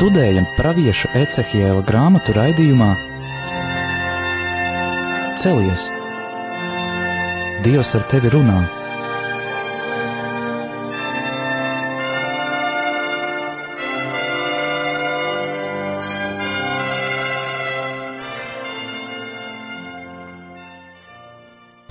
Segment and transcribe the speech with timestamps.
[0.00, 2.86] Studējam pravieša Ecehiela grāmatu raidījumā
[5.36, 5.90] Celies!
[7.60, 8.62] Dievs ar tevi runā!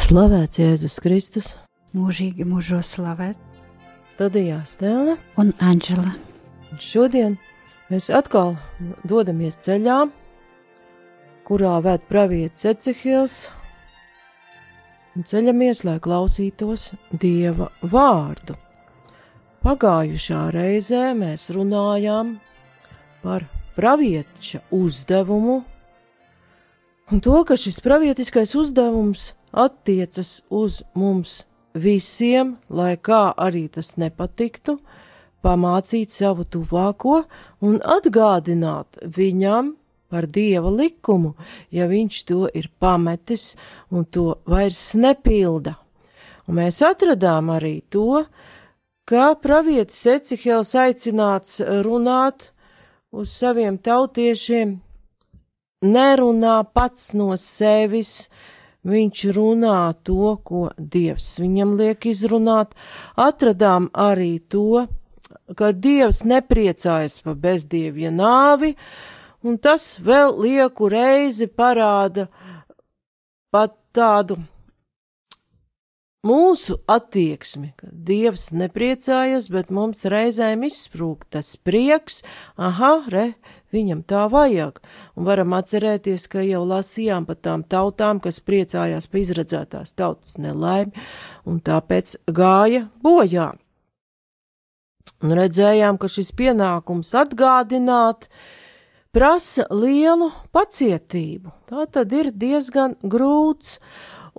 [0.08, 1.52] Slavēts Jēzus Kristus,
[1.94, 3.38] mūžīgi mūžos slavēt,
[4.18, 6.18] Tadijā Stēle, un Anģela.
[6.82, 7.38] Šodien
[7.90, 8.56] mēs atkal
[9.08, 10.00] dodamies ceļā,
[11.48, 13.38] kurā vēd pravietis Ecehils,
[15.18, 18.56] un ceļamies, lai klausītos Dieva vārdu.
[19.66, 22.38] Pagājušā reizē mēs runājām
[23.24, 23.44] par
[23.76, 25.58] pravieča uzdevumu,
[27.12, 31.42] un to, ka šis pravietiskais uzdevums attiecas uz mums
[31.74, 34.78] visiem, lai kā arī tas nepatiktu,
[35.46, 37.24] pamācīt savu tuvāko
[37.66, 39.76] un atgādināt viņam
[40.10, 41.36] par dieva likumu,
[41.70, 43.54] ja viņš to ir pametis
[43.94, 45.76] un to vairs nepilda.
[46.50, 48.26] Un mēs atradām arī to,
[49.06, 52.50] ka pravietis Ecihels aicināts runāt
[53.14, 54.80] uz saviem tautiešiem,
[55.86, 58.30] nerunā pats no sevis,
[58.90, 62.74] viņš runā to, ko Dievs viņam liek izrunāt.
[63.18, 64.88] Atradām arī to,
[65.58, 68.76] ka Dievs nepriecājas par bezdievja nāvi,
[69.46, 72.28] un tas vēl lieku reizi parāda
[73.54, 74.38] pat tādu
[76.26, 82.22] mūsu attieksmi, ka Dievs nepriecājas, bet mums reizēm izsprūg tas prieks,
[82.60, 83.26] aha, re,
[83.74, 84.82] viņam tā vajag,
[85.16, 90.94] un varam atcerēties, ka jau lasījām par tām tautām, kas priecājās par izredzētās tautas nelaimi,
[91.48, 93.54] un tāpēc gāja bojā.
[95.20, 98.30] Un redzējām, ka šis pienākums atgādināt
[99.12, 101.52] prasa lielu pacietību.
[101.68, 103.80] Tā tad ir diezgan grūts,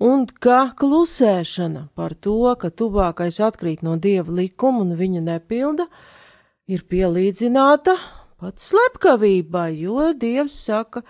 [0.00, 5.86] un ka klusēšana par to, ka tuvākais atkrīt no dieva likuma un viņa nepilda,
[6.70, 7.98] ir pielīdzināta
[8.40, 11.02] pat slepkavībai, jo dievs saka,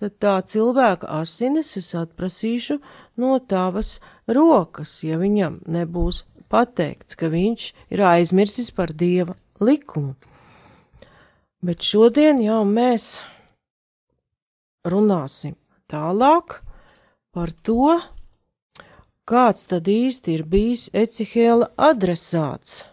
[0.00, 2.78] tad tā cilvēka asinis es atprasīšu
[3.20, 10.14] no tavas rokas, ja viņam nebūs pateikts, ka viņš ir aizmirsis par dieva likumu.
[11.64, 13.18] Bet šodien jau mēs
[14.86, 15.56] runāsim
[15.90, 16.60] tālāk
[17.34, 17.98] par to,
[19.28, 22.84] kāds tad īsti ir bijis Ecihēla adresāts.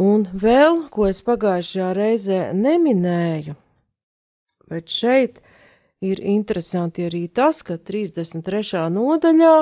[0.00, 3.54] Un vēl, ko es pagājušajā reizē neminēju,
[4.72, 5.42] bet šeit
[6.00, 8.88] ir interesanti arī tas, ka 33.
[8.94, 9.54] nodaļā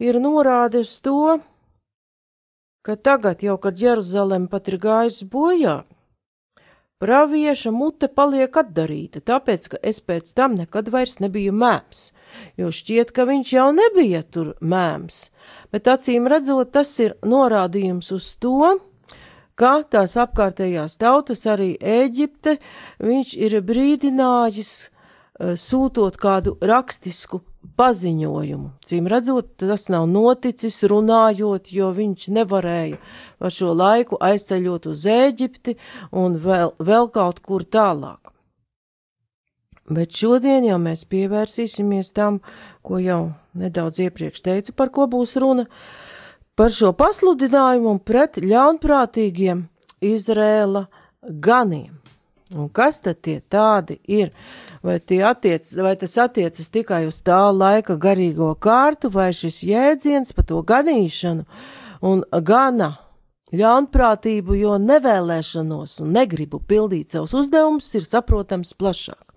[0.00, 1.38] ir norāde uz to,
[2.82, 5.82] ka tagad, jau kad Jeruzalem pat ir gājusi bojā,
[7.00, 12.10] pravieša mute paliek atdarīta, tāpēc, ka es pēc tam nekad vairs nebiju mēms,
[12.60, 15.26] jo šķiet, ka viņš jau nebija tur mēms,
[15.72, 18.76] bet acīm redzot, tas ir norādījums uz to,
[19.60, 22.56] ka tās apkārtējās tautas, arī Ēģipte,
[23.04, 24.72] viņš ir brīdinājis,
[25.60, 27.40] sūtot kādu rakstisku
[27.80, 28.74] paziņojumu.
[28.84, 32.98] Cīm redzot, tas nav noticis runājot, jo viņš nevarēja
[33.40, 35.76] par šo laiku aizceļot uz Ēģipti
[36.20, 38.34] un vēl, vēl kaut kur tālāk.
[39.90, 42.38] Bet šodien jau mēs pievērsīsimies tam,
[42.86, 45.64] ko jau nedaudz iepriekš teicu, par ko būs runa,
[46.54, 49.64] par šo pasludinājumu pret ļaunprātīgiem
[50.04, 50.84] Izrēla
[51.42, 51.96] ganiem.
[52.56, 54.32] Un kas tad tie tādi ir?
[54.82, 60.48] Vai, attiec, vai tas attiecas tikai uz tā laika garīgo kārtu, vai šis jēdziens par
[60.48, 61.46] to ganīšanu
[62.10, 62.96] un gana
[63.54, 69.29] ļaunprātību, jo nevēlēšanos un negribu pildīt savus uzdevumus ir saprotams plašāk.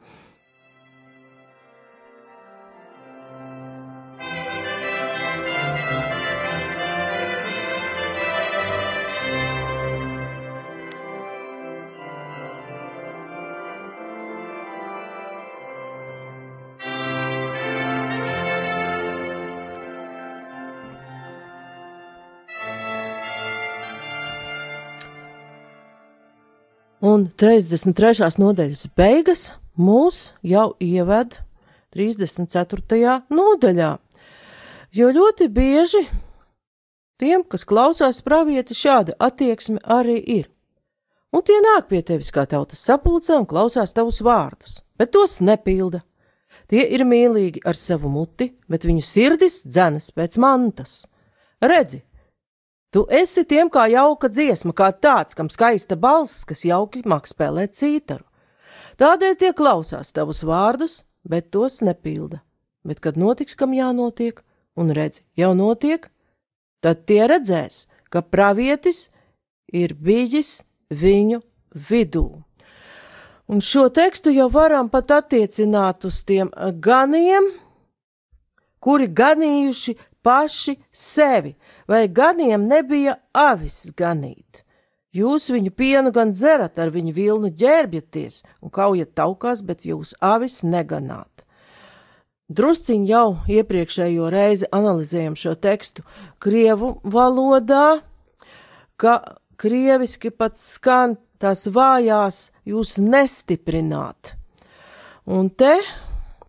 [27.14, 28.40] Un 33.
[28.42, 29.42] nodaļas beigas
[29.78, 31.36] mūs jau ieved
[31.94, 33.12] 34.
[33.30, 33.90] nodaļā.
[34.98, 36.02] Jo ļoti bieži
[37.22, 40.48] tiem, kas klausās pravieti, šāda attieksme arī ir.
[41.36, 46.02] Un tie nāk pie tevis kā tautas sapulcē un klausās tavus vārdus, bet tos nepilda.
[46.72, 51.04] Tie ir mīlīgi ar savu muti, bet viņu sirdis dzenas pēc mantas.
[51.62, 52.02] Redzi,
[52.94, 57.74] Tu esi tiem kā jauka dziesma, kā tāds, kam skaista balss, kas jauki mak spēlēt
[57.80, 58.22] cītaru.
[59.02, 62.44] Tādēļ tie klausās tavus vārdus, bet tos nepilda.
[62.86, 64.44] Bet, kad notiks, kam jānotiek,
[64.78, 66.06] un redzi, jau notiek,
[66.86, 69.08] tad tie redzēs, ka pravietis
[69.74, 70.62] ir bijis
[70.94, 71.42] viņu
[71.90, 72.28] vidū.
[73.50, 77.50] Un šo tekstu jau varam pat attiecināt uz tiem ganiem,
[78.84, 81.56] kuri ganījuši paši sevi,
[81.88, 84.64] vai ganiem nebija avis ganīt.
[85.14, 90.64] Jūs viņu pienu gan dzerat, ar viņu vilnu ģērbjaties un kaujat taukās, bet jūs avis
[90.66, 91.46] neganāt.
[92.50, 96.04] Drusciņ jau iepriekšējo reizi analizējam šo tekstu
[96.42, 98.02] Krievu valodā,
[98.98, 99.14] ka
[99.58, 104.36] krieviski pat skan tās vājās jūs nestiprināt.
[105.30, 105.78] Un te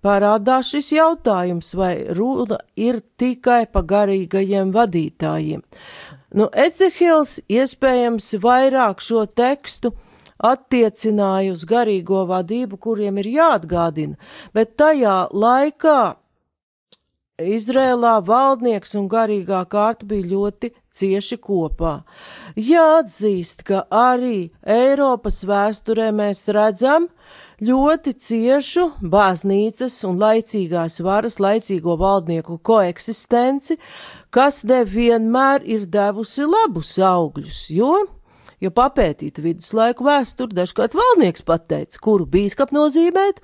[0.04, 5.64] parādās šis jautājums, vai runa ir tikai pa garīgajiem vadītājiem.
[6.34, 9.94] Nu, Ecehils iespējams vairāk šo tekstu
[10.44, 14.18] attiecināja uz garīgo vadību, kuriem ir jāatgādina,
[14.52, 16.00] bet tajā laikā
[17.34, 22.04] Izrēlā valdnieks un garīgā kārta bija ļoti cieši kopā.
[22.54, 27.08] Jāatzīst, ka arī Eiropas vēsturē mēs redzam
[27.62, 33.78] ļoti ciešu baznīcas un laicīgās varas, laicīgo valdnieku koeksistenci,
[34.34, 37.94] kas nevienmēr ir devusi labus augļus, jo
[38.64, 43.42] jo papētīt viduslaiku vēsturi dažkārt valdnieks pateica, kuru bīskap nozīmēt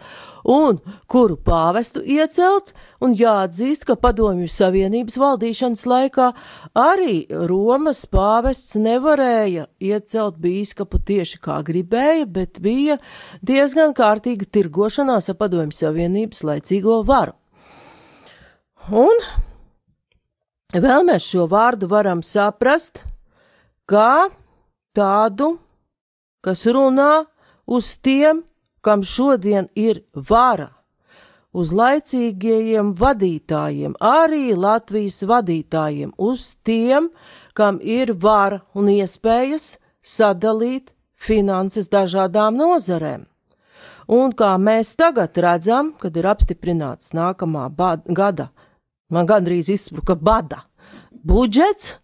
[0.48, 0.80] un
[1.10, 2.72] kuru pāvestu iecelt,
[3.04, 6.30] un jāatzīst, ka padomju savienības valdīšanas laikā
[6.78, 7.14] arī
[7.50, 12.98] Romas pāvests nevarēja iecelt bīskapu tieši kā gribēja, bet bija
[13.44, 17.36] diezgan kārtīga tirgošanās ar padomju savienības laicīgo varu.
[18.90, 19.22] Un
[20.72, 23.04] vēl mēs šo vārdu varam saprast,
[23.90, 24.30] kā
[24.96, 25.58] tādu,
[26.44, 27.26] kas runā
[27.66, 28.44] uz tiem,
[28.80, 30.70] kam šodien ir vara,
[31.52, 37.10] uz laicīgajiem vadītājiem, arī Latvijas vadītājiem, uz tiem,
[37.54, 43.26] kam ir vara un iespējas sadalīt finanses dažādām nozarēm.
[44.10, 47.68] Un kā mēs tagad redzam, kad ir apstiprināts nākamā
[48.10, 48.48] gada,
[49.10, 50.64] man gandrīz izspruka bada
[51.10, 51.98] budžets,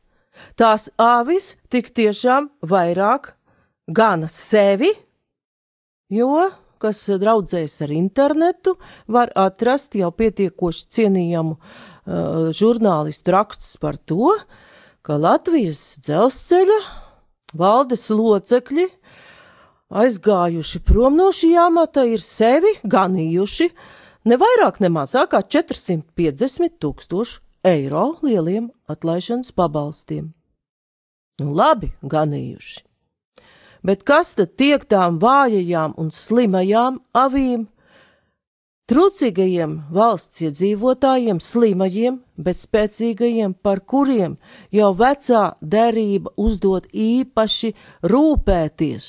[0.58, 3.34] Tās āvis tik tiešām vairāk
[3.86, 4.92] gana sevi,
[6.12, 6.50] jo,
[6.82, 8.76] kas draudzējas ar internetu,
[9.08, 14.34] var atrast jau pietiekoši cienījamu uh, žurnālistu rakstus par to,
[15.06, 16.78] ka Latvijas dzelzceļa
[17.56, 18.88] valdes locekļi
[19.94, 23.68] aizgājuši prom no šī amata ir sevi ganījuši
[24.26, 30.30] ne vairāk ne mazāk kā 450 tūkstošu eiro lieliem atlaišanas pabalstiem.
[31.40, 32.84] Nu, labi, ganījuši.
[33.86, 37.66] Bet kas tad tiek tām vājajām un slimajām avīm?
[38.86, 44.36] Trūcīgajiem valsts iedzīvotājiem, slimajiem, bezspēcīgajiem, par kuriem
[44.70, 47.72] jau vecā derība uzdot īpaši
[48.06, 49.08] rūpēties,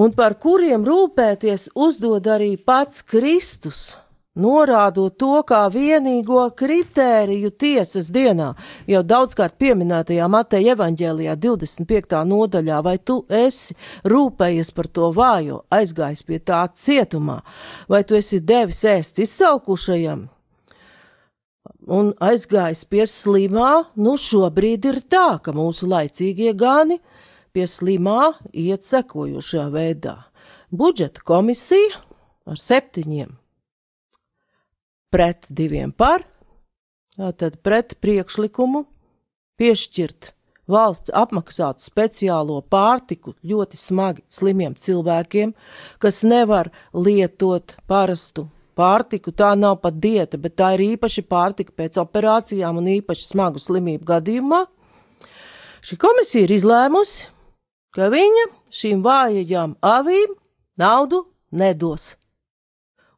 [0.00, 3.90] un par kuriem rūpēties uzdod arī pats Kristus
[4.38, 8.52] norādot to kā vienīgo kritēriju tiesas dienā,
[8.88, 12.22] jau daudzkārt pieminētajā Mateja evaņģēlijā 25.
[12.28, 13.76] nodaļā, vai tu esi
[14.08, 17.42] rūpējies par to vājo, aizgājis pie tā cietumā,
[17.88, 20.28] vai tu esi devis ēst izsalkušajam
[21.92, 27.00] un aizgājis pie slimā, nu šobrīd ir tā, ka mūsu laicīgie gani
[27.52, 30.16] pie slimā iet sekojušā veidā.
[30.72, 32.00] Budžeta komisija
[32.48, 33.41] ar septiņiem
[35.12, 36.24] pret diviem par,
[37.16, 38.86] tad pret priekšlikumu
[39.60, 40.32] piešķirt
[40.72, 45.52] valsts apmaksātu speciālo pārtiku ļoti smagi slimiem cilvēkiem,
[46.00, 49.34] kas nevar lietot parastu pārtiku.
[49.34, 54.08] Tā nav pat dieta, bet tā ir īpaši pārtika pēc operācijām un īpaši smagu slimību
[54.14, 54.64] gadījumā.
[55.82, 57.28] Šī komisija ir izlēmusi,
[57.92, 60.36] ka viņa šīm vājajām avīm
[60.78, 62.14] naudu nedos.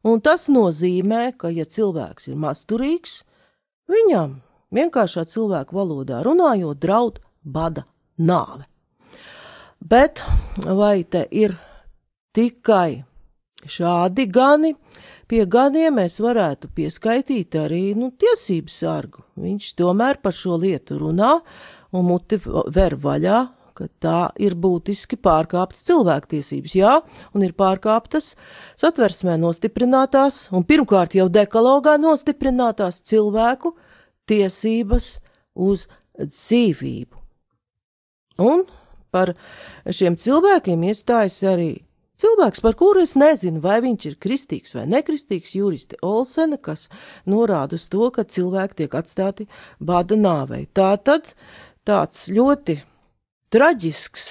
[0.05, 3.23] Un tas nozīmē, ka, ja cilvēks ir masturīgs,
[3.89, 4.39] viņam
[4.75, 8.67] vienkāršā cilvēka valodā runājot, draud bada nāve.
[9.81, 10.21] Bet
[10.61, 11.55] vai te ir
[12.37, 13.03] tikai
[13.65, 14.75] šādi gani?
[15.25, 19.23] Pie ganiem mēs varētu pieskaitīt arī nu, tiesību sargu.
[19.41, 21.39] Viņš tomēr par šo lietu runā
[21.97, 23.39] un muti ver vaļā
[23.75, 26.93] ka tā ir būtiski pārkāptas cilvēktiesības, jā,
[27.35, 28.33] un ir pārkāptas
[28.81, 33.75] satversmē nostiprinātās un pirmkārt jau dekalogā nostiprinātās cilvēku
[34.29, 35.17] tiesības
[35.55, 35.87] uz
[36.19, 37.21] dzīvību.
[38.45, 38.65] Un
[39.15, 39.35] par
[39.87, 41.71] šiem cilvēkiem iestājas arī
[42.19, 46.87] cilvēks, par kuru es nezinu, vai viņš ir kristīgs vai nekristīgs, juristi Olsena, kas
[47.29, 49.47] norāda uz to, ka cilvēki tiek atstāti
[49.79, 50.65] bada nāvei.
[50.67, 51.31] Tā tad
[51.87, 52.79] tāds ļoti
[53.55, 54.27] traģisks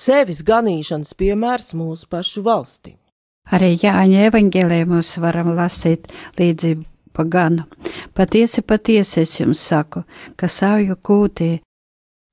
[0.00, 2.96] sevis ganīšanas piemērs mūsu pašu valstī.
[3.50, 6.06] Arī Jāņa evaņģēlējumos varam lasīt
[6.38, 7.66] līdzību pa ganu.
[8.14, 10.04] Patiesi, patiesi es jums saku,
[10.38, 11.50] ka savju kūtī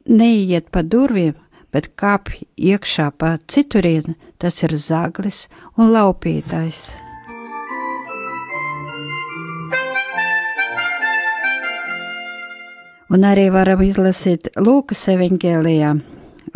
[0.07, 1.33] neiet pa durvīm,
[1.73, 7.06] bet kāpj iekšā pa citurienu, tas ir zaglis un laupītājs.
[13.07, 15.93] Un arī varam izlasīt Lūkas evanģēlijā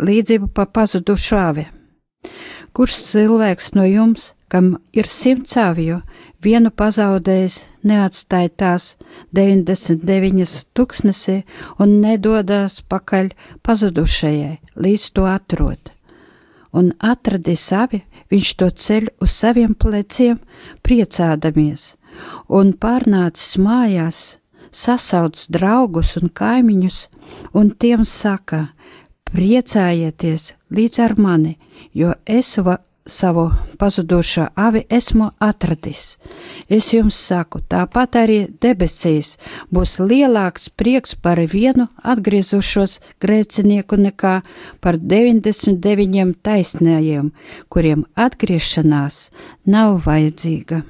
[0.02, 1.66] līdzību pa pazudušu avi.
[2.72, 6.00] Kurš cilvēks no jums, kam ir simts aviju,
[6.44, 8.86] vienu pazaudējis, neatstāja tās
[9.36, 11.42] 99 tuksnesī
[11.80, 13.32] un nedodās pakaļ
[13.64, 15.92] pazudušajai, līdz to atrod.
[16.72, 18.00] Un atradis avi,
[18.32, 20.38] viņš to ceļ uz saviem pleciem,
[20.84, 21.94] priecādamies,
[22.48, 24.22] un pārnācis mājās,
[24.72, 26.98] sasauc draugus un kaimiņus,
[27.54, 28.68] un tiem saka:
[29.32, 31.56] Priecājieties līdz ar mani,
[31.96, 36.18] jo es va savu pazudušo avi esmu atradis.
[36.68, 39.36] Es jums saku, tāpat arī debesīs
[39.74, 44.34] būs lielāks prieks par vienu atgriezušos grēcinieku nekā
[44.80, 47.32] par 99 taisnējiem,
[47.68, 49.30] kuriem atgriešanās
[49.66, 50.84] nav vajadzīga.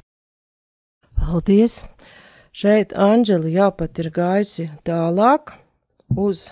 [1.16, 1.82] Paldies!
[2.52, 5.54] Šeit Anģeli jāpat ir gaisi tālāk
[6.20, 6.50] uz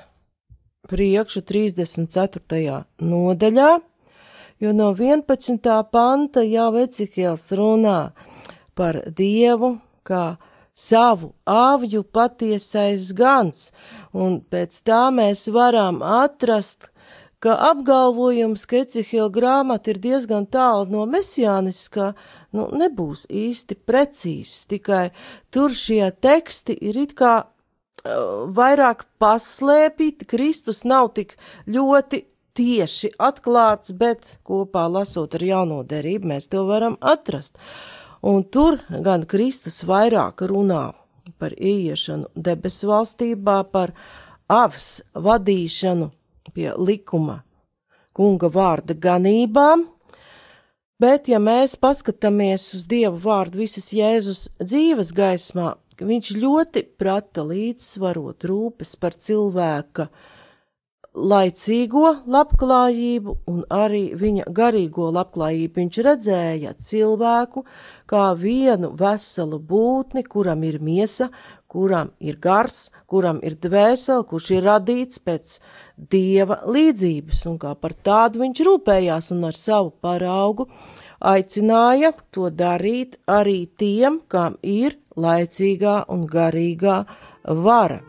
[0.89, 2.79] priekšu 34.
[3.05, 3.71] nodaļā
[4.65, 5.69] jo no 11.
[5.93, 7.99] panta jau Ecikēls runā
[8.73, 9.75] par Dievu
[10.09, 10.39] kā
[10.73, 13.69] savu avju patiesais gans,
[14.17, 16.89] un pēc tā mēs varam atrast,
[17.41, 22.13] ka apgalvojums, ka Ecihila grāmata ir diezgan tālu no mesijāniskā,
[22.57, 25.09] nu, nebūs īsti precīzs, tikai
[25.53, 32.27] tur šie teksti ir it kā uh, vairāk paslēpīti, Kristus nav tik ļoti
[32.61, 37.57] tieši atklāts, bet kopā lasot ar jauno derību, mēs to varam atrast.
[38.21, 40.91] Un tur gan Kristus vairāk runā
[41.41, 43.95] par ieiešanu debesu valstībā, par
[44.51, 46.11] avs vadīšanu
[46.55, 47.41] pie likuma
[48.17, 49.87] kunga vārda ganībām,
[51.01, 58.45] bet ja mēs paskatāmies uz Dieva vārdu visas Jēzus dzīves gaismā, viņš ļoti prata līdzsvarot
[58.51, 60.09] rūpes par cilvēka
[61.11, 65.75] laicīgo labklājību un arī viņa garīgo labklājību.
[65.81, 67.65] Viņš redzēja cilvēku
[68.11, 71.31] kā vienu veselu būtni, kuram ir miesa,
[71.71, 75.57] kuram ir gars, kuram ir dvēsele, kurš ir radīts pēc
[76.11, 80.67] dieva līdzības, un kā par tādu viņš rūpējās un ar savu paraugu
[81.21, 87.03] aicināja to darīt arī tiem, kam ir laicīgā un garīgā
[87.45, 88.01] vara.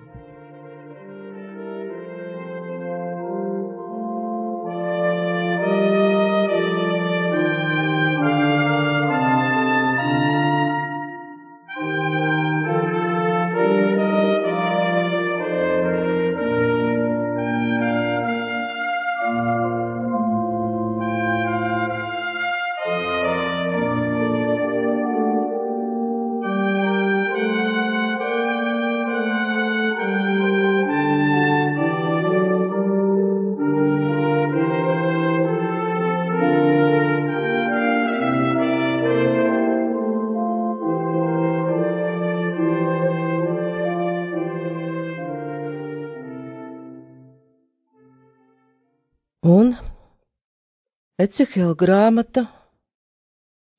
[51.22, 52.48] Ecehela grāmata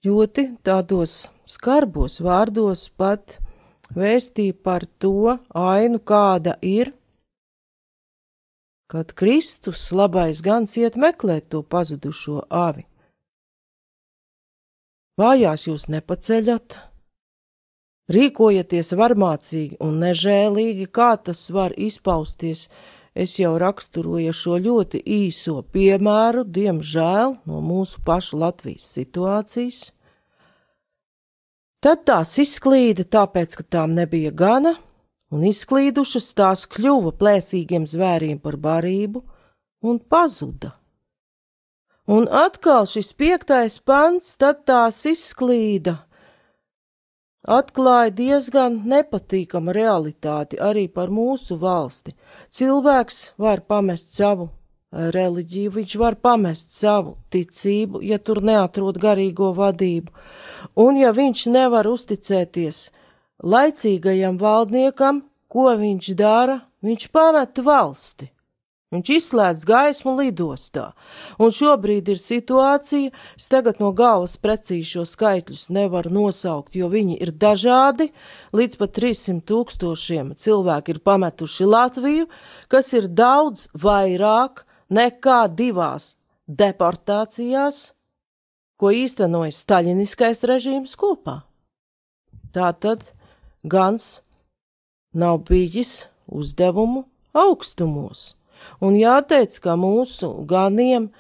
[0.07, 1.15] ļoti tādos
[1.49, 3.39] skarbos vārdos pat
[3.97, 6.93] vēstīja par to ainu, kāda ir,
[8.93, 12.87] kad Kristus labais gans iet meklēt to pazudušo avi.
[15.19, 16.79] Vājās jūs nepaceļat,
[18.13, 22.69] rīkojieties varmācīgi un nežēlīgi, kā tas var izpausties
[23.15, 29.91] es jau raksturoju šo ļoti īso piemēru, diemžēl, no mūsu pašu Latvijas situācijas.
[31.83, 34.77] Tad tās izklīda, tāpēc, ka tām nebija gana,
[35.35, 39.25] un izklīdušas tās kļuva plēsīgiem zvēriem par barību
[39.83, 40.77] un pazuda.
[42.07, 46.01] Un atkal šis piektais pants, tad tās izklīda,
[47.43, 52.15] atklāja diezgan nepatīkamu realitāti arī par mūsu valsti.
[52.49, 54.51] Cilvēks var pamest savu
[54.93, 60.13] reliģiju, viņš var pamest savu ticību, ja tur neatrod garīgo vadību,
[60.77, 62.91] un ja viņš nevar uzticēties
[63.43, 68.32] laicīgajam valdniekam, ko viņš dara, viņš pamet valsti.
[68.93, 70.91] Viņš izslēdz gaismu lidostā,
[71.41, 77.17] un šobrīd ir situācija, es tagad no galvas precīzi šo skaitļus nevaru nosaukt, jo viņi
[77.25, 78.11] ir dažādi,
[78.53, 82.29] līdz pat 300 tūkstošiem cilvēki ir pametuši Latviju,
[82.69, 87.81] kas ir daudz vairāk nekā divās deportācijās,
[88.77, 91.39] ko īstenoja staļiniskais režīms kopā.
[92.53, 93.09] Tātad
[93.65, 94.21] Gans
[95.17, 98.35] nav bijis uzdevumu augstumos
[98.83, 101.11] Un jāteic, ka mūsu ganiem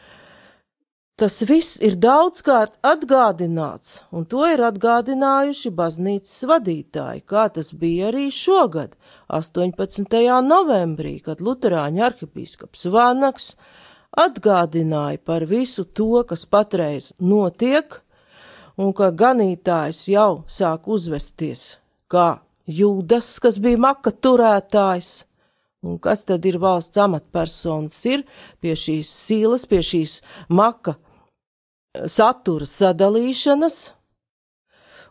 [1.20, 8.26] tas viss ir daudzkārt atgādināts, un to ir atgādinājuši baznīcas vadītāji, kā tas bija arī
[8.34, 8.96] šogad,
[9.28, 10.18] 18.
[10.48, 13.52] novembrī, kad Luterāņa arhipīskaps Vanaks
[14.18, 18.00] atgādināja par visu to, kas patreiz notiek,
[18.76, 21.76] un ka ganītājs jau sāk uzvesties
[22.12, 25.24] kā Jūdas, kas bija maka turētājs,
[25.82, 27.96] Un kas tad ir valsts amatpersonas?
[28.06, 28.22] Ir
[28.62, 33.80] pie šīs silas, pie šīs maka eh, satura sadalīšanas.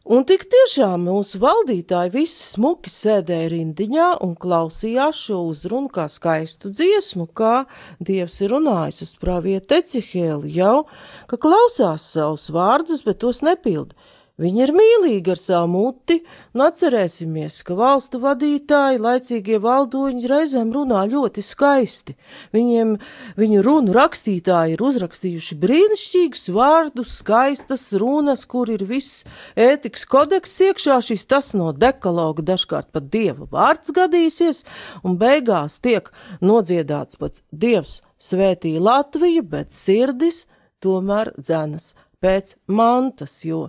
[0.01, 6.71] Un tik tiešām mūsu valdītāji visi smuki sēdēja rindiņā un klausījās šo uzrunu kā skaistu
[6.73, 7.67] dziesmu, kā
[8.01, 10.87] Dievs ir runājis uz pravieti Ecihēli jau,
[11.29, 13.93] ka klausās savus vārdus, bet tos nepilda.
[14.39, 16.15] Viņi ir mīlīgi ar savu muti,
[16.55, 22.15] un atcerēsimies, ka valstu vadītāji, laicīgie valdoņi reizēm runā ļoti skaisti.
[22.55, 22.95] Viņiem,
[23.37, 29.25] viņu runu rakstītāji ir uzrakstījuši brīnišķīgus vārdus, skaistas runas, kur ir viss
[29.59, 34.63] ētikas kodeks iekšā, šis tas no dekaloga dažkārt pat dieva vārds gadīsies,
[35.03, 40.45] un beigās tiek nodziedāts pat dievs svētī Latviju, bet sirdis
[40.81, 43.67] tomēr dzenas pēc mantas, jo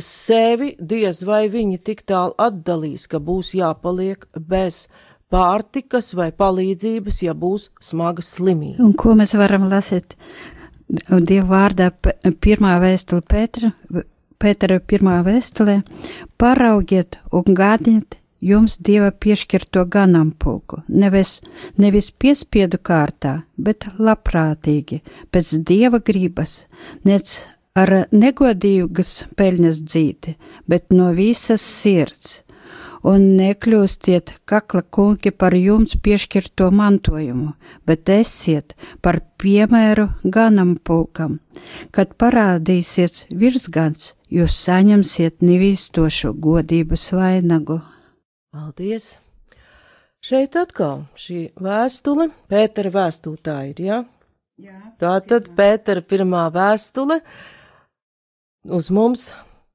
[0.00, 4.86] sevi diez vai viņi tik tālu atdalīs, ka būs jāpaliek bez
[5.32, 8.82] pārtikas vai palīdzības, ja būs smaga slimība.
[8.84, 10.16] Un ko mēs varam lasīt?
[10.86, 11.90] Dieva vārdā
[12.40, 13.72] pirmā vēstule Pētera,
[14.38, 15.80] Pētera pirmā vēstulē,
[16.38, 21.40] paraugiet un gādiet jums Dieva piešķirto ganāmpulku, nevis,
[21.80, 25.00] nevis piespiedu kārtā, bet labprātīgi,
[25.34, 26.66] pēc Dieva gribas,
[27.08, 27.40] nec
[27.76, 30.34] ar negodīgas peļņas dzīti,
[30.68, 32.40] bet no visas sirds,
[33.06, 37.52] un nekļūstiet kakla kungi par jums piešķirto mantojumu,
[37.86, 41.38] bet esiet par piemēru ganam pulkam.
[41.94, 47.78] Kad parādīsies virsgans, jūs saņemsiet nevīstošu godības vainagu.
[48.50, 49.16] Paldies!
[50.26, 53.98] Šeit atkal šī vēstule, Pētera vēstultā ir, jā?
[54.00, 54.04] Ja?
[54.56, 54.78] Jā.
[54.96, 57.20] Tā tad Pētera pirmā vēstule,
[58.70, 59.30] uz mums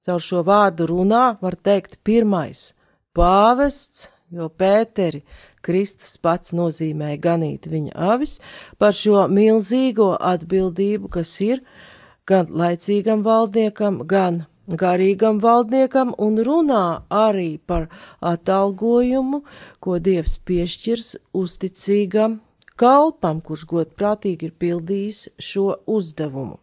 [0.05, 2.71] caur šo vārdu runā, var teikt, pirmais
[3.15, 5.21] pāvests, jo Pēteri
[5.61, 8.39] Kristus pats nozīmē ganīt viņa avis,
[8.81, 11.61] par šo milzīgo atbildību, kas ir
[12.25, 17.89] gan laicīgam valdniekam, gan garīgam valdniekam, un runā arī par
[18.21, 19.43] atalgojumu,
[19.79, 22.39] ko Dievs piešķirs uzticīgam
[22.81, 26.57] kalpam, kurš godprātīgi ir pildījis šo uzdevumu.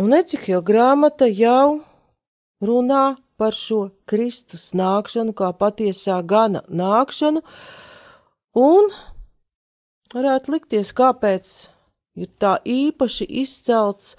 [0.00, 1.82] Un Ecihila grāmata jau
[2.64, 7.42] runā par šo Kristus nākšanu, kā patiesā gana nākšanu,
[8.56, 8.88] un
[10.14, 11.52] varētu likties, kāpēc
[12.16, 14.14] ir tā īpaši izcelts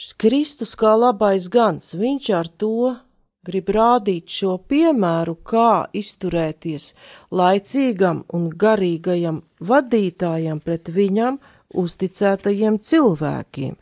[0.00, 1.92] šis Kristus kā labais gans.
[1.92, 2.96] Viņš ar to
[3.44, 6.94] grib rādīt šo piemēru, kā izturēties
[7.28, 11.42] laicīgam un garīgajam vadītājam pret viņam
[11.76, 13.76] uzticētajiem cilvēkiem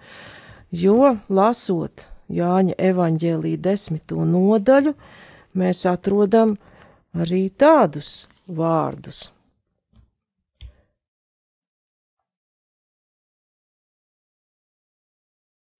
[0.71, 4.93] jo lasot Jāņa evaņģēlī desmito nodaļu,
[5.55, 6.57] mēs atrodam
[7.15, 9.29] arī tādus vārdus.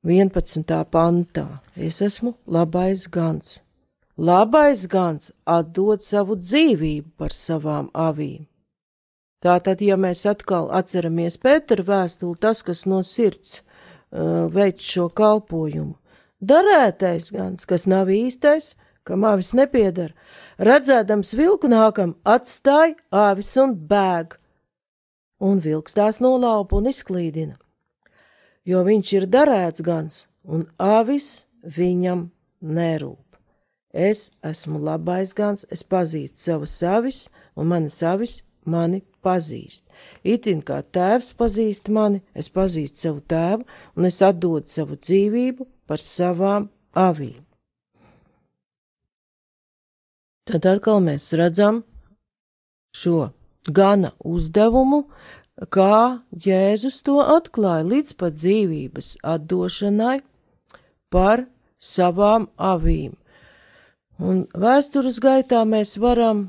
[0.07, 3.57] Vienpadsmitā pantā es esmu labais gans.
[4.17, 8.47] Labais gans atdod savu dzīvību par savām avīm.
[9.43, 13.66] Tātad, ja mēs atkal atceramies Pētera vēstuli, tas, kas no sirds
[14.53, 15.95] veikt šo kalpojumu.
[16.41, 18.75] Darētais gans, kas nav īstais,
[19.07, 20.13] kam āvis nepiedara,
[20.59, 24.37] redzēdams vilku nākam, atstāja āvis un bēg,
[25.41, 27.57] un vilks tās nolaupa un izklīdina,
[28.69, 32.29] jo viņš ir darēts gans, un āvis viņam
[32.61, 33.23] nerūp.
[33.97, 37.21] Es esmu labais gans, es pazīstu savas savis,
[37.57, 39.89] un manas savis mani pazīst.
[40.23, 43.67] Itin kā tēvs pazīst mani, es pazīstu savu tēvu,
[43.99, 47.43] un es atdodu savu dzīvību par savām avīm.
[50.47, 51.83] Tad atkal mēs redzam
[52.95, 53.33] šo
[53.67, 55.03] gana uzdevumu,
[55.75, 60.21] kā Jēzus to atklāja līdz pat dzīvības atdošanai
[61.11, 61.47] par
[61.83, 63.17] savām avīm.
[64.23, 66.47] Un vēstures gaitā mēs varam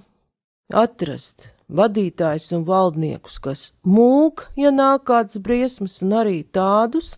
[0.72, 7.16] atrast vadītājs un valdniekus, kas mūk, ja nāk kāds briesmas, un arī tādus,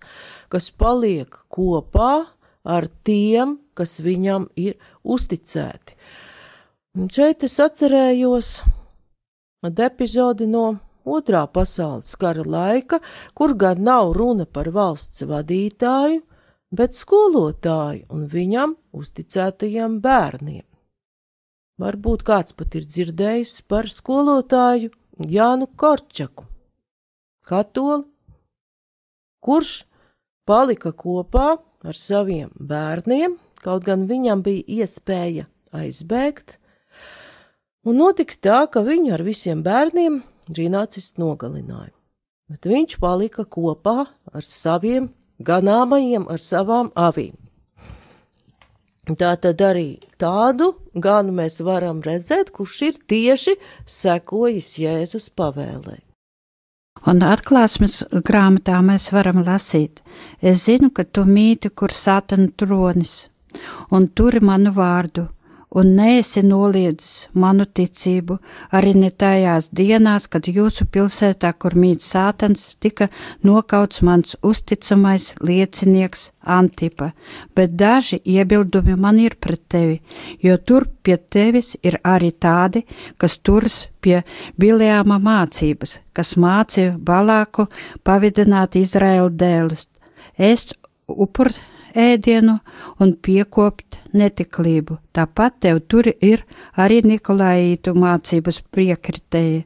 [0.50, 2.26] kas paliek kopā
[2.66, 5.96] ar tiem, kas viņam ir uzticēti.
[6.98, 8.54] Un šeit es atcerējos
[9.70, 13.00] epizodi no otrā pasaules kara laika,
[13.38, 16.24] kur gan nav runa par valsts vadītāju,
[16.74, 20.69] bet skolotāju un viņam uzticētajiem bērniem.
[21.80, 24.92] Varbūt kāds pat ir dzirdējis par skolotāju
[25.32, 26.44] Jānu Korčaku,
[27.48, 28.04] katoli,
[29.40, 29.72] kurš
[30.48, 36.58] palika kopā ar saviem bērniem, kaut gan viņam bija iespēja aizbēgt,
[37.88, 40.20] un notika tā, ka viņu ar visiem bērniem
[40.52, 41.96] rīnācis nogalināja,
[42.52, 47.38] bet viņš palika kopā ar saviem ganāmajiem, ar savām avīm.
[49.18, 53.56] Tā tad arī tādu ganu mēs varam redzēt, kurš ir tieši
[53.90, 55.98] sekojis Jēzus pavēlē.
[57.08, 60.04] Un atklāsmes grāmatā mēs varam lasīt:
[60.42, 63.30] Es zinu, ka tu mīti, kur satana tronis,
[63.90, 65.30] un turi manu vārdu,
[65.70, 68.40] un neesi noliedzis manu ticību,
[68.74, 73.10] arī ne tajās dienās, kad jūsu pilsētā, kur mīt sātans, tika
[73.46, 77.12] nokauts mans uzticamais liecinieks Antipa,
[77.54, 80.00] bet daži iebildumi man ir pret tevi,
[80.42, 82.86] jo tur pie tevis ir arī tādi,
[83.22, 84.24] kas turas pie
[84.58, 87.68] Biljāma mācības, kas mācīja Balāku
[88.04, 89.86] pavidināt Izraēlu dēlus,
[90.40, 90.74] ēst
[91.06, 91.52] upur
[91.96, 92.60] ēdienu
[93.00, 95.00] un piekopt netiklību.
[95.14, 96.46] Tāpat tev tur ir
[96.78, 99.66] arī Nikolaitu mācības priekritēji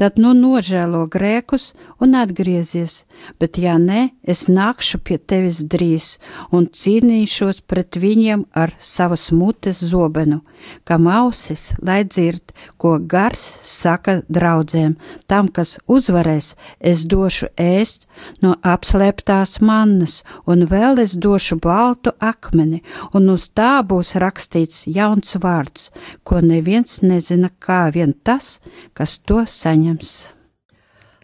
[0.00, 3.02] tad nu nožēlo grēkus un atgriezies,
[3.40, 6.14] bet ja nē, es nākšu pie tevis drīz
[6.56, 10.40] un cīnīšos pret viņiem ar savas mutes zobenu,
[10.88, 14.96] kam ausis, lai dzird, ko gars saka draudzēm,
[15.28, 18.08] tam, kas uzvarēs, es došu ēst
[18.42, 22.82] no apslēptās mannas, un vēl es došu baltu akmeni,
[23.14, 25.90] un uz tā būs rakstīts jauns vārds,
[26.22, 28.58] ko neviens nezina kā vien tas,
[28.94, 30.10] kas to saņem saņems.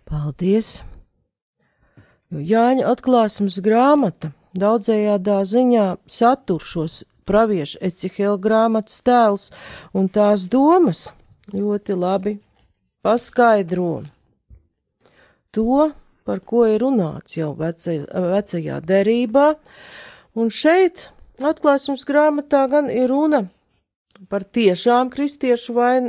[0.07, 0.83] Paldies!
[2.31, 9.51] Jāņa atklāsmes grāmata daudzējādā ziņā satur šos praviešu Ecihela grāmatas tēls
[9.95, 11.11] un tās domas
[11.53, 12.37] ļoti labi
[13.03, 14.03] paskaidro
[15.55, 15.93] to,
[16.27, 19.51] par ko ir runāts jau vecajā, vecajā derībā,
[20.37, 21.09] un šeit
[21.43, 23.47] atklāsmes grāmatā gan ir runa
[24.31, 26.09] par tiešām kristiešu vain,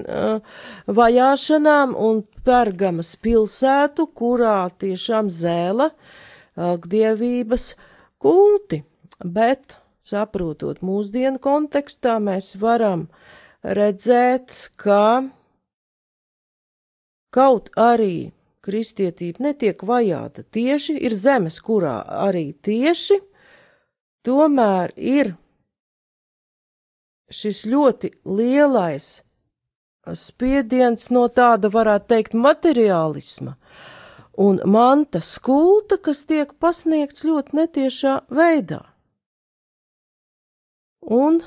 [0.88, 5.90] vajāšanām un Pergamas pilsētu, kurā tiešām zēla
[6.58, 7.74] dievības
[8.24, 8.82] kulti,
[9.24, 13.10] bet, saprotot mūsdienu kontekstā, mēs varam
[13.68, 15.28] redzēt, ka
[17.36, 18.32] kaut arī
[18.68, 23.22] kristietība netiek vajāta tieši, ir zemes, kurā arī tieši,
[24.28, 25.34] tomēr ir
[27.32, 29.18] šis ļoti lielais
[30.16, 33.58] spiediens no tāda, varētu teikt, materiālisma
[34.38, 38.84] un mantas kulta, kas tiek pasniegts ļoti netiešā veidā.
[41.02, 41.42] Un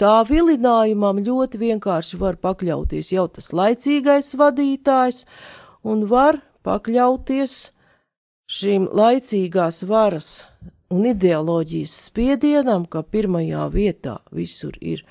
[0.00, 5.24] tā vilinājumam ļoti vienkārši var pakļauties jau tas laicīgais vadītājs
[5.86, 7.56] un var pakļauties
[8.46, 10.44] šīm laicīgās varas
[10.92, 15.02] un ideoloģijas spiedienam, ka pirmajā vietā visur ir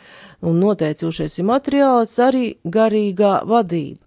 [0.45, 3.99] un noteicošais ir materiāls, arī garīgā vadība.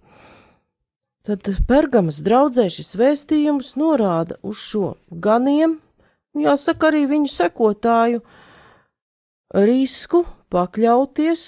[1.27, 5.77] Tad Pergamas draudzē šis vēstījums norāda uz šo ganiem,
[6.33, 8.23] jāsaka arī viņu sekotāju
[9.53, 11.43] risku pakļauties.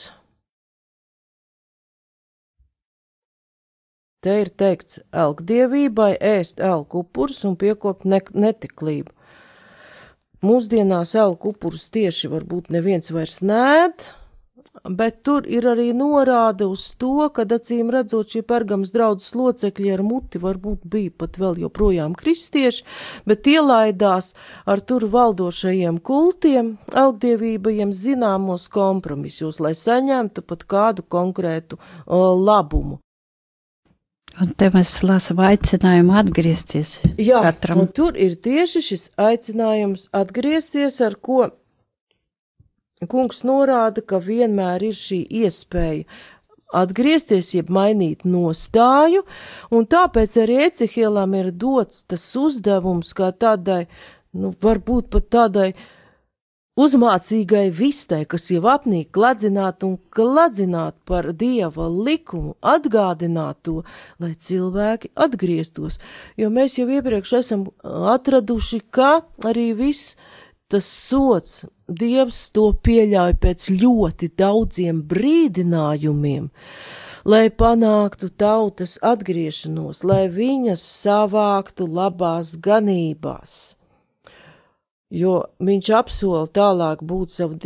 [4.22, 9.10] Te ir teikts elgdievībai ēst elku upurus un piekopt netiklību.
[10.46, 14.06] Mūsdienās elku upurus tieši varbūt neviens vairs nēd,
[14.88, 20.04] bet tur ir arī norāde uz to, ka acīm redzot šie pergams draudzes locekļi ar
[20.06, 22.86] muti varbūt bija pat vēl joprojām kristieši,
[23.28, 24.34] bet ielaidās
[24.66, 33.02] ar tur valdošajiem kultiem, algdievībajiem zināmos kompromisos, lai saņemtu pat kādu konkrētu o, labumu.
[34.40, 37.02] Un te mēs lasām aicinājumu atgriezties.
[37.20, 37.82] Jā, katram.
[37.84, 41.50] un tur ir tieši šis aicinājums atgriezties, ar ko
[43.10, 46.06] kungs norāda, ka vienmēr ir šī iespēja
[46.72, 49.26] atgriezties, jeb mainīt nostāju,
[49.74, 53.88] un tāpēc arī Ecihielam ir dots tas uzdevums kā tādai,
[54.38, 55.72] nu, varbūt pat tādai
[56.80, 63.82] uzmācīgai vistai, kas jau apnīk kladzināt un kladzināt par dieva likumu, atgādināt to,
[64.22, 66.00] lai cilvēki atgrieztos,
[66.40, 70.16] jo mēs jau iepriekš esam atraduši, ka arī viss
[70.72, 76.48] tas sots, dievs to pieļauj pēc ļoti daudziem brīdinājumiem,
[77.28, 83.60] lai panāktu tautas atgriešanos, lai viņas savāktu labās ganībās
[85.12, 87.58] jo viņš apsola tālāk būt savu,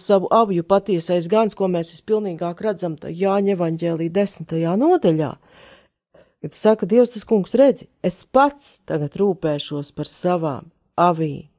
[0.00, 5.34] savu avju patiesais gans, ko mēs vispilnīgāk redzam Jāņa evaņģēlī desmitajā nodaļā.
[6.40, 11.50] Kad saka, Dievs, tas kungs redzi, es pats tagad rūpēšos par savām avīm.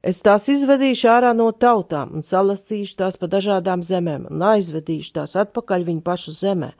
[0.00, 5.34] Es tās izvedīšu ārā no tautām un salasīšu tās pa dažādām zemēm un aizvedīšu tās
[5.36, 6.70] atpakaļ viņu pašu zemē.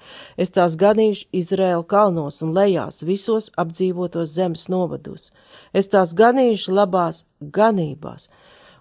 [0.40, 5.28] Es tās ganīšu Izraēla kalnos un lejās visos apdzīvotos zemes novados.
[5.76, 8.30] Es tās ganīšu labās ganībās,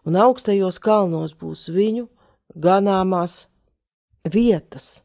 [0.08, 2.08] un augstajos kalnos būs viņu
[2.56, 3.50] ganāmās
[4.24, 5.02] vietas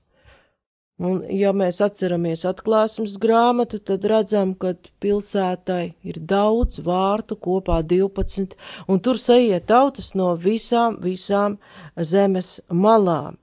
[1.02, 8.54] Un, ja mēs atceramies atklāsmes grāmatu, tad redzam, ka pilsētai ir daudz vārtu, kopā 12,
[8.86, 11.56] un tur saiet tautas no visām, visām
[11.98, 13.40] zemes malām.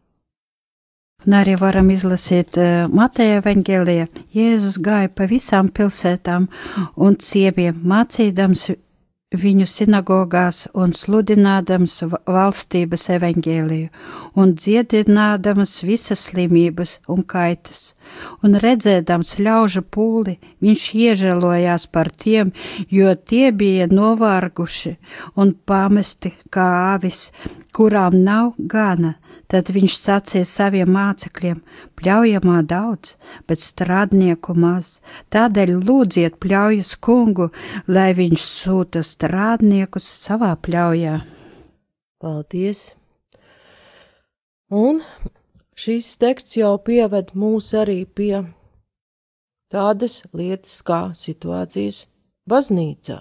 [1.28, 4.08] Un arī varam izlasīt uh, Mateja evaņģēlijā.
[4.34, 6.48] Jēzus gāja pa visām pilsētām
[6.96, 8.70] un ciemiem, mācīdams
[9.32, 13.88] viņu sinagogās un sludinādams valstības evaņģēliju,
[14.36, 17.94] un dziedinādams visas slimības un kaitas,
[18.44, 22.52] un redzēdams ļaužu pūli, viņš iežēlojās par tiem,
[22.92, 24.98] jo tie bija novārguši
[25.40, 27.30] un pamesti kā avis,
[27.72, 29.16] kurām nav gana,
[29.52, 31.58] Tad viņš sacīja saviem mācekļiem:
[32.00, 33.18] Pļaujamā daudz,
[33.50, 35.02] bet strādnieku maz.
[35.34, 37.50] Tādēļ lūdziet pļaujas kungu,
[37.92, 41.20] lai viņš sūta strādniekus savā pļaujā.
[42.24, 42.94] Paldies!
[44.72, 45.02] Un
[45.76, 48.46] šīs teksts jau pieved mūs arī pie
[49.72, 52.06] tādas lietas kā situācijas
[52.48, 53.20] baznīcā.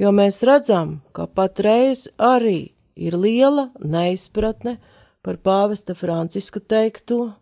[0.00, 4.78] Jo mēs redzam, ka patreiz arī ir liela neizpratne
[5.22, 7.32] par pāvesta Franciska teikto.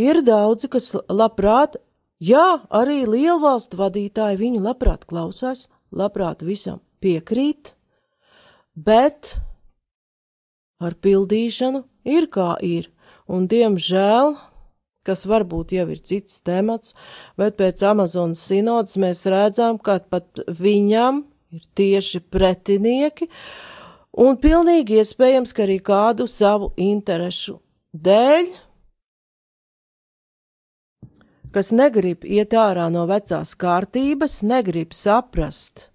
[0.00, 1.76] Ir daudzi, kas labprāt,
[2.20, 7.74] jā, arī lielvalstu vadītāji viņu labprāt klausās, labprāt visam piekrīt,
[8.76, 9.34] bet
[10.80, 12.88] ar pildīšanu ir kā ir,
[13.28, 14.36] un diemžēl,
[15.04, 16.94] kas varbūt jau ir cits temats,
[17.40, 21.24] bet pēc Amazonas sinodas mēs redzam, ka pat viņam
[21.56, 23.79] ir tieši pretinieki, uh,
[24.16, 27.58] un pilnīgi iespējams, ka arī kādu savu interešu
[27.94, 28.50] dēļ,
[31.54, 35.90] kas negrib iet ārā no vecās kārtības, negrib saprast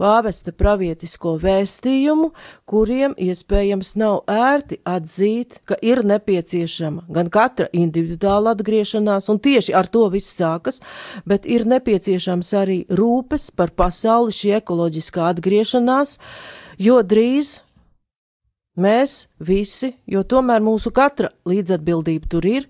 [0.00, 2.30] pāvesta pravietisko vēstījumu,
[2.70, 9.90] kuriem iespējams nav ērti atzīt, ka ir nepieciešama gan katra individuāla atgriešanās, un tieši ar
[9.92, 10.80] to viss sākas,
[11.28, 17.58] bet ir nepieciešams arī rūpes par pasauli šī ekoloģiskā atgriešanās, uh, jo drīz
[18.80, 22.68] mēs visi, jo tomēr mūsu katra līdzatbildība tur ir,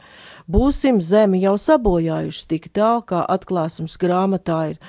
[0.50, 4.80] būsim zemi jau sabojājuši tik tālu, kā atklāsums grāmatā ir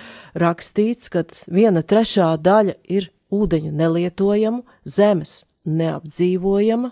[0.41, 6.91] rakstīts, ka viena trešā daļa ir ūdeņu nelietojamu, zemes neapdzīvojama,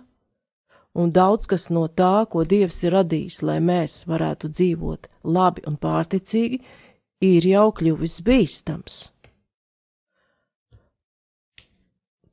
[0.99, 5.79] un daudz kas no tā, ko Dievs ir radījis, lai mēs varētu dzīvot labi un
[5.81, 6.61] pārticīgi,
[7.25, 9.07] ir jau kļuvis bīstams.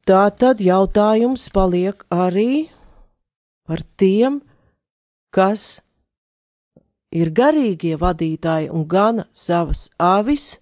[0.06, 2.68] Tā tad jautājums paliek arī
[3.66, 4.36] par tiem,
[5.34, 5.80] kas
[7.10, 10.60] ir garīgie vadītāji un gana savas avis,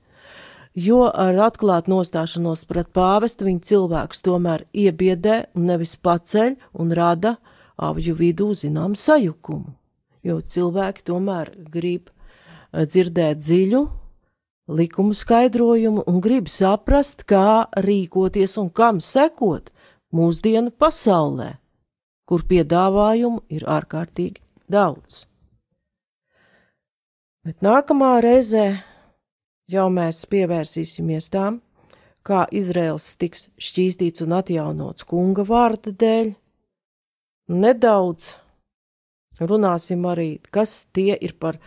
[0.72, 7.35] jo ar atklātu nostāšanos pret pāvestu viņa cilvēks tomēr iebiedē un nevis paceļ un rada
[7.76, 9.74] avju vidū zinām sajukumu,
[10.24, 12.09] jo cilvēki tomēr grib
[12.72, 13.85] dzirdēt dziļu
[14.68, 19.70] likumu skaidrojumu un grib saprast, kā rīkoties un kam sekot
[20.14, 21.55] mūsdienu pasaulē.
[22.24, 24.40] kur piedāvājumu ir ārkārtīgi
[24.72, 25.24] daudz.
[27.44, 28.64] Bet nākamā reizē
[29.68, 31.61] jau mēs pievērsīsimies tām,
[32.24, 36.33] kā Izraels tiks šķīstīts un atjaunots kunga vārda dēļ.
[37.53, 38.31] Nedaudz
[39.44, 41.61] runāsim arī, kas tie ir par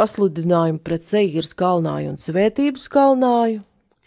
[0.00, 3.60] pasludinājumu pret Seiras kalnāju un svētības kalnāju,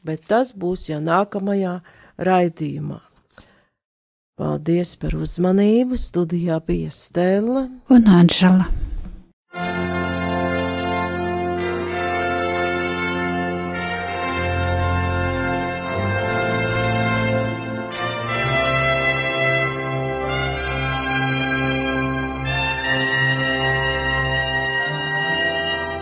[0.07, 1.77] bet tas būs jau nākamajā
[2.17, 2.99] raidījumā.
[4.33, 5.99] Paldies par uzmanību!
[6.01, 8.65] Studijā bija Stela un Anžela.